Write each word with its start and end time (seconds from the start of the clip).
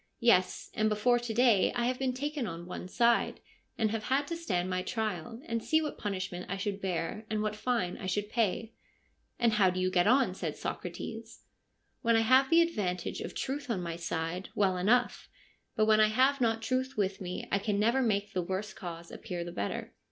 Yes, 0.19 0.71
and 0.73 0.89
before 0.89 1.19
to 1.19 1.31
day 1.31 1.71
I 1.75 1.85
have 1.85 1.99
been 1.99 2.15
taken 2.15 2.47
on 2.47 2.65
one 2.65 2.87
side, 2.87 3.39
and 3.77 3.91
have 3.91 4.05
had 4.05 4.25
to 4.29 4.35
stand 4.35 4.67
my 4.67 4.81
trial, 4.81 5.39
to 5.47 5.59
see 5.59 5.79
what 5.79 5.99
punishment 5.99 6.47
I 6.49 6.57
should 6.57 6.81
bear 6.81 7.27
and 7.29 7.43
what 7.43 7.55
fine 7.55 7.99
I 7.99 8.07
should 8.07 8.27
pay.'' 8.27 8.73
And 9.39 9.53
how 9.53 9.69
do 9.69 9.79
you 9.79 9.91
get 9.91 10.07
on?' 10.07 10.33
says 10.33 10.59
Socrates.' 10.59 11.43
When 12.01 12.15
I 12.15 12.21
have 12.21 12.49
the 12.49 12.63
advantage 12.63 13.21
of 13.21 13.35
truth 13.35 13.69
on 13.69 13.83
my 13.83 13.95
side, 13.95 14.45
THE 14.45 14.47
SOCRATIC 14.47 14.53
CIRCLE 14.55 14.65
149 14.65 14.69
well 14.73 14.77
enough; 14.77 15.29
but 15.75 15.85
when 15.85 15.99
I 15.99 16.07
have 16.07 16.41
not 16.41 16.63
truth 16.63 16.97
with 16.97 17.21
me 17.21 17.47
I 17.51 17.59
can 17.59 17.77
never 17.79 18.01
make 18.01 18.33
the 18.33 18.41
worse 18.41 18.73
cause 18.73 19.11
appear 19.11 19.43
the 19.43 19.51
better.' 19.51 19.93